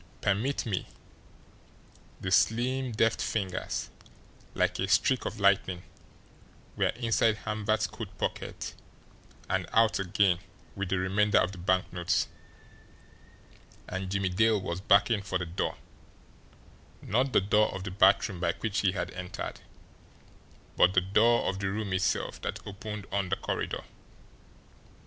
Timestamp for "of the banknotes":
11.37-12.27